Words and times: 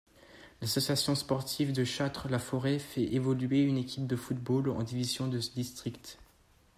L'Association 0.61 1.13
sportive 1.13 1.73
de 1.73 1.83
Châtres-la-Forêt 1.85 2.79
fait 2.79 3.03
évoluer 3.13 3.61
une 3.61 3.77
équipe 3.77 4.07
de 4.07 4.15
football 4.15 4.71
en 4.71 4.81
division 4.81 5.27
de 5.27 5.37
district. 5.37 6.17